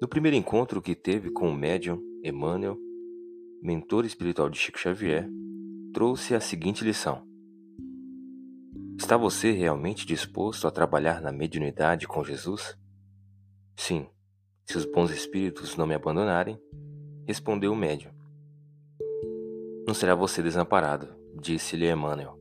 No 0.00 0.06
primeiro 0.06 0.36
encontro 0.36 0.80
que 0.80 0.94
teve 0.94 1.28
com 1.28 1.48
o 1.48 1.54
médium 1.54 2.00
Emmanuel, 2.22 2.78
mentor 3.60 4.04
espiritual 4.04 4.48
de 4.48 4.56
Chico 4.56 4.78
Xavier, 4.78 5.28
trouxe 5.92 6.36
a 6.36 6.40
seguinte 6.40 6.84
lição: 6.84 7.26
Está 8.96 9.16
você 9.16 9.50
realmente 9.50 10.06
disposto 10.06 10.68
a 10.68 10.70
trabalhar 10.70 11.20
na 11.20 11.32
mediunidade 11.32 12.06
com 12.06 12.22
Jesus? 12.22 12.78
Sim, 13.76 14.06
se 14.64 14.78
os 14.78 14.84
bons 14.84 15.10
espíritos 15.10 15.76
não 15.76 15.84
me 15.84 15.94
abandonarem, 15.94 16.56
respondeu 17.26 17.72
o 17.72 17.76
médium. 17.76 18.12
Não 19.84 19.94
será 19.94 20.14
você 20.14 20.40
desamparado, 20.40 21.08
disse-lhe 21.40 21.90
Emmanuel. 21.90 22.38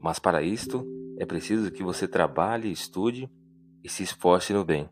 Mas 0.00 0.18
para 0.18 0.42
isto 0.42 0.84
é 1.16 1.24
preciso 1.24 1.70
que 1.70 1.84
você 1.84 2.08
trabalhe, 2.08 2.72
estude 2.72 3.30
e 3.84 3.88
se 3.88 4.02
esforce 4.02 4.52
no 4.52 4.64
bem. 4.64 4.88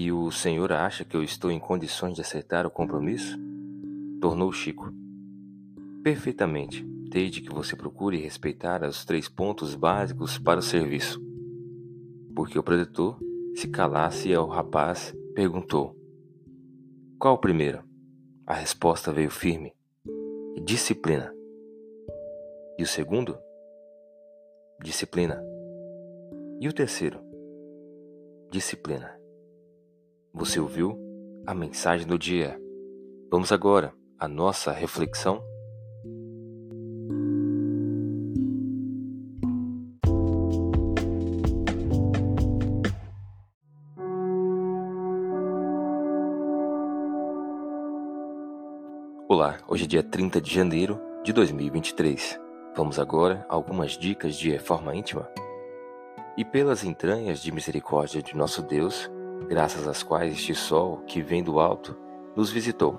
E 0.00 0.12
o 0.12 0.30
senhor 0.30 0.70
acha 0.70 1.04
que 1.04 1.16
eu 1.16 1.24
estou 1.24 1.50
em 1.50 1.58
condições 1.58 2.14
de 2.14 2.20
aceitar 2.20 2.64
o 2.64 2.70
compromisso? 2.70 3.36
Tornou 4.20 4.52
Chico. 4.52 4.92
Perfeitamente, 6.04 6.84
desde 6.84 7.40
que 7.40 7.52
você 7.52 7.74
procure 7.74 8.16
respeitar 8.16 8.84
os 8.84 9.04
três 9.04 9.28
pontos 9.28 9.74
básicos 9.74 10.38
para 10.38 10.60
o 10.60 10.62
serviço. 10.62 11.20
Porque 12.32 12.56
o 12.56 12.62
protetor 12.62 13.18
se 13.56 13.66
calasse 13.66 14.28
e 14.28 14.36
o 14.36 14.46
rapaz 14.46 15.12
perguntou: 15.34 15.96
Qual 17.18 17.34
o 17.34 17.38
primeiro? 17.38 17.82
A 18.46 18.54
resposta 18.54 19.12
veio 19.12 19.32
firme: 19.32 19.74
Disciplina. 20.64 21.34
E 22.78 22.84
o 22.84 22.86
segundo? 22.86 23.36
Disciplina. 24.80 25.42
E 26.60 26.68
o 26.68 26.72
terceiro? 26.72 27.18
Disciplina. 28.52 29.17
Você 30.38 30.60
ouviu 30.60 30.96
a 31.44 31.52
mensagem 31.52 32.06
do 32.06 32.16
dia. 32.16 32.56
Vamos 33.28 33.50
agora 33.50 33.92
à 34.16 34.28
nossa 34.28 34.70
reflexão. 34.70 35.42
Olá, 49.28 49.58
hoje 49.66 49.82
é 49.82 49.86
dia 49.88 50.04
30 50.04 50.40
de 50.40 50.54
janeiro 50.54 51.00
de 51.24 51.32
2023. 51.32 52.38
Vamos 52.76 53.00
agora 53.00 53.44
a 53.48 53.56
algumas 53.56 53.98
dicas 53.98 54.36
de 54.36 54.52
reforma 54.52 54.94
íntima 54.94 55.28
e 56.36 56.44
pelas 56.44 56.84
entranhas 56.84 57.42
de 57.42 57.50
misericórdia 57.50 58.22
de 58.22 58.36
nosso 58.36 58.62
Deus, 58.62 59.10
graças 59.48 59.88
às 59.88 60.02
quais 60.02 60.32
este 60.32 60.54
sol, 60.54 60.98
que 61.06 61.22
vem 61.22 61.42
do 61.42 61.58
alto, 61.58 61.96
nos 62.36 62.50
visitou, 62.50 62.98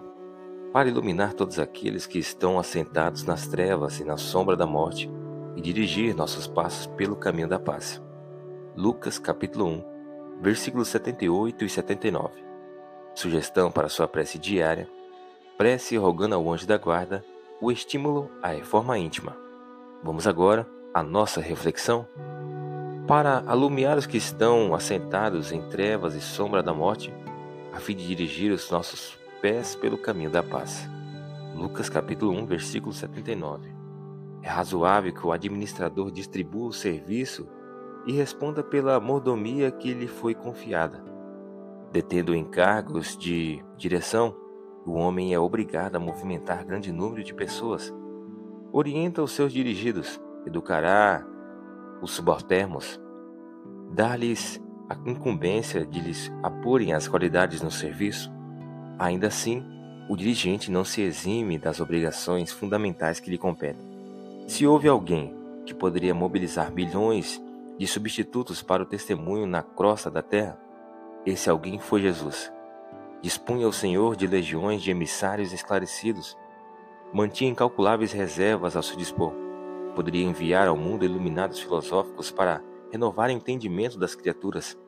para 0.73 0.89
iluminar 0.89 1.33
todos 1.33 1.59
aqueles 1.59 2.08
que 2.08 2.17
estão 2.17 2.59
assentados 2.59 3.24
nas 3.24 3.47
trevas 3.47 4.00
e 4.00 4.03
na 4.03 4.18
sombra 4.18 4.57
da 4.57 4.66
morte 4.66 5.09
e 5.56 5.62
dirigir 5.62 6.16
nossos 6.16 6.47
passos 6.47 6.88
pelo 6.88 7.16
caminho 7.16 7.47
da 7.47 7.59
paz. 7.59 8.01
Lucas 8.75 9.19
capítulo 9.19 9.66
1, 9.68 9.84
versículos 10.41 10.88
78 10.88 11.66
e 11.66 11.69
79. 11.69 12.44
Sugestão 13.13 13.72
para 13.72 13.90
sua 13.90 14.07
prece 14.07 14.40
diária: 14.40 14.90
prece 15.57 15.97
rogando 15.97 16.35
ao 16.35 16.51
anjo 16.51 16.66
da 16.66 16.78
guarda 16.78 17.24
o 17.62 17.72
estímulo 17.72 18.29
à 18.41 18.50
reforma 18.50 18.97
íntima. 18.97 19.38
Vamos 20.03 20.25
agora 20.25 20.68
à 20.94 21.03
nossa 21.03 21.41
reflexão 21.41 22.07
para 23.09 23.44
alumiar 23.47 23.97
os 23.97 24.06
que 24.06 24.18
estão 24.18 24.75
assentados 24.75 25.52
em 25.52 25.68
trevas 25.68 26.14
e 26.14 26.22
sombra 26.22 26.62
da 26.62 26.75
morte, 26.75 27.12
a 27.74 27.80
fim 27.80 27.96
de 27.96 28.06
dirigir 28.06 28.52
os 28.52 28.70
nossos 28.70 29.18
pés 29.42 29.74
pelo 29.74 29.97
caminho 29.97 30.30
da 30.30 30.44
paz. 30.44 30.88
Lucas 31.56 31.90
capítulo 31.90 32.31
1, 32.34 32.46
versículo 32.46 32.94
79. 32.94 33.68
É 34.44 34.48
razoável 34.48 35.12
que 35.12 35.25
o 35.25 35.31
administrador 35.31 36.12
distribua 36.12 36.68
o 36.68 36.72
serviço 36.72 37.48
e 38.06 38.12
responda 38.12 38.62
pela 38.62 39.00
mordomia 39.00 39.72
que 39.72 39.92
lhe 39.92 40.08
foi 40.08 40.36
confiada. 40.36 41.03
Detendo 41.92 42.36
encargos 42.36 43.18
de 43.18 43.59
direção, 43.75 44.36
o 44.86 44.92
homem 44.92 45.34
é 45.34 45.40
obrigado 45.40 45.96
a 45.96 46.00
movimentar 46.00 46.64
grande 46.64 46.92
número 46.92 47.24
de 47.24 47.34
pessoas. 47.34 47.92
Orienta 48.72 49.24
os 49.24 49.31
seus 49.31 49.52
dirigidos, 49.52 50.22
educará 50.46 51.25
os 52.02 52.12
subalternos, 52.12 53.00
dar-lhes 53.92 54.62
a 54.90 54.96
incumbência 55.06 55.86
de 55.86 56.00
lhes 56.00 56.32
apurem 56.42 56.94
as 56.94 57.08
qualidades 57.08 57.62
no 57.62 57.70
serviço, 57.70 58.32
ainda 58.98 59.28
assim, 59.28 59.64
o 60.10 60.16
dirigente 60.16 60.72
não 60.72 60.84
se 60.84 61.02
exime 61.02 61.60
das 61.60 61.80
obrigações 61.80 62.52
fundamentais 62.52 63.20
que 63.20 63.30
lhe 63.30 63.38
competem. 63.38 63.88
Se 64.48 64.66
houve 64.66 64.88
alguém 64.88 65.36
que 65.66 65.74
poderia 65.74 66.16
mobilizar 66.16 66.72
bilhões 66.72 67.40
de 67.78 67.86
substitutos 67.86 68.64
para 68.64 68.81
o 68.81 68.86
testemunho 68.86 69.46
na 69.46 69.62
crosta 69.62 70.10
da 70.10 70.24
terra, 70.24 70.60
esse 71.26 71.50
alguém 71.50 71.78
foi 71.78 72.02
Jesus. 72.02 72.52
Dispunha 73.22 73.68
o 73.68 73.74
Senhor 73.74 74.16
de 74.16 74.26
legiões 74.26 74.81
de 74.81 74.90
emissários 74.90 75.54
esclarecidos, 75.54 76.36
mantinha 77.14 77.52
incalculáveis 77.52 78.12
reservas 78.12 78.76
ao 78.76 78.81
seu 78.81 78.98
dispor 78.98 79.49
poderia 80.00 80.24
enviar 80.24 80.66
ao 80.66 80.78
mundo 80.78 81.04
iluminados 81.04 81.60
filosóficos 81.60 82.32
para 82.32 82.64
renovar 82.90 83.28
o 83.28 83.34
entendimento 83.34 84.00
das 84.00 84.16
criaturas, 84.16 84.80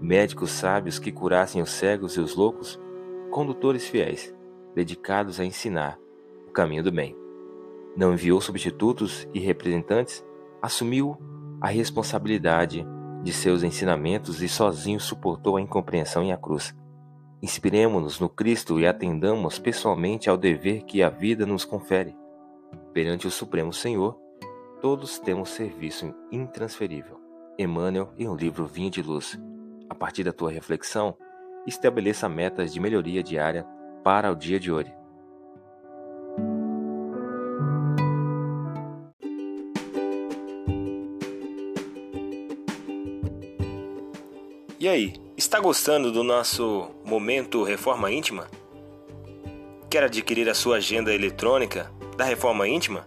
médicos 0.00 0.52
sábios 0.52 0.96
que 0.96 1.10
curassem 1.10 1.60
os 1.60 1.70
cegos 1.70 2.16
e 2.16 2.20
os 2.20 2.36
loucos, 2.36 2.80
condutores 3.32 3.88
fiéis, 3.88 4.32
dedicados 4.72 5.40
a 5.40 5.44
ensinar 5.44 5.98
o 6.46 6.52
caminho 6.52 6.84
do 6.84 6.92
bem. 6.92 7.16
Não 7.96 8.12
enviou 8.12 8.40
substitutos 8.40 9.26
e 9.34 9.40
representantes, 9.40 10.24
assumiu 10.62 11.18
a 11.60 11.66
responsabilidade 11.66 12.86
de 13.24 13.32
seus 13.32 13.64
ensinamentos 13.64 14.40
e 14.40 14.48
sozinho 14.48 15.00
suportou 15.00 15.56
a 15.56 15.60
incompreensão 15.60 16.22
e 16.22 16.30
a 16.30 16.36
cruz. 16.36 16.72
Inspiremos-nos 17.42 18.20
no 18.20 18.28
Cristo 18.28 18.78
e 18.78 18.86
atendamos 18.86 19.58
pessoalmente 19.58 20.30
ao 20.30 20.36
dever 20.36 20.84
que 20.84 21.02
a 21.02 21.10
vida 21.10 21.44
nos 21.44 21.64
confere. 21.64 22.14
Perante 22.92 23.26
o 23.26 23.32
Supremo 23.32 23.72
Senhor, 23.72 24.29
Todos 24.80 25.18
temos 25.18 25.50
serviço 25.50 26.14
intransferível. 26.32 27.20
Emmanuel 27.58 28.14
em 28.18 28.26
um 28.26 28.34
livro 28.34 28.64
Vinho 28.64 28.90
de 28.90 29.02
Luz. 29.02 29.38
A 29.90 29.94
partir 29.94 30.24
da 30.24 30.32
tua 30.32 30.50
reflexão, 30.50 31.14
estabeleça 31.66 32.30
metas 32.30 32.72
de 32.72 32.80
melhoria 32.80 33.22
diária 33.22 33.66
para 34.02 34.32
o 34.32 34.34
dia 34.34 34.58
de 34.58 34.72
hoje. 34.72 34.90
E 44.78 44.88
aí, 44.88 45.12
está 45.36 45.60
gostando 45.60 46.10
do 46.10 46.24
nosso 46.24 46.90
momento 47.04 47.62
Reforma 47.62 48.10
Íntima? 48.10 48.46
Quer 49.90 50.04
adquirir 50.04 50.48
a 50.48 50.54
sua 50.54 50.76
agenda 50.76 51.14
eletrônica 51.14 51.92
da 52.16 52.24
Reforma 52.24 52.66
Íntima? 52.66 53.06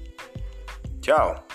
Tchau! 1.01 1.50